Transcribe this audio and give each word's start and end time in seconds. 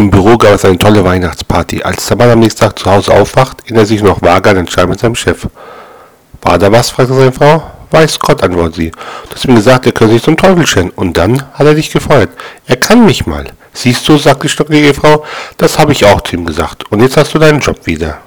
Im 0.00 0.10
Büro 0.10 0.38
gab 0.38 0.54
es 0.54 0.64
eine 0.64 0.78
tolle 0.78 1.04
Weihnachtsparty. 1.04 1.82
Als 1.82 2.06
der 2.06 2.16
Mann 2.16 2.30
am 2.30 2.38
nächsten 2.40 2.60
Tag 2.60 2.78
zu 2.78 2.90
Hause 2.90 3.12
aufwacht, 3.12 3.60
erinnert 3.64 3.82
er 3.82 3.86
sich 3.86 4.02
noch 4.02 4.22
vage 4.22 4.48
an 4.48 4.56
den 4.56 4.66
Streit 4.66 4.88
mit 4.88 4.98
seinem 4.98 5.14
Chef. 5.14 5.46
War 6.40 6.58
da 6.58 6.72
was? 6.72 6.88
fragte 6.88 7.12
seine 7.12 7.32
Frau. 7.32 7.70
Weiß 7.90 8.18
Gott, 8.18 8.42
antwortet 8.42 8.76
sie. 8.76 8.90
Du 8.92 9.34
hast 9.34 9.44
ihm 9.44 9.56
gesagt, 9.56 9.84
er 9.84 9.92
könne 9.92 10.12
sich 10.12 10.22
zum 10.22 10.38
Teufel 10.38 10.66
stellen. 10.66 10.88
Und 10.88 11.18
dann 11.18 11.42
hat 11.52 11.66
er 11.66 11.74
dich 11.74 11.92
gefeuert. 11.92 12.30
Er 12.66 12.76
kann 12.76 13.04
mich 13.04 13.26
mal. 13.26 13.44
Siehst 13.74 14.08
du, 14.08 14.16
sagt 14.16 14.42
die 14.42 14.48
stockige 14.48 14.94
Frau, 14.94 15.22
das 15.58 15.78
habe 15.78 15.92
ich 15.92 16.06
auch 16.06 16.22
zu 16.22 16.36
ihm 16.36 16.46
gesagt. 16.46 16.90
Und 16.90 17.02
jetzt 17.02 17.18
hast 17.18 17.34
du 17.34 17.38
deinen 17.38 17.60
Job 17.60 17.84
wieder. 17.84 18.22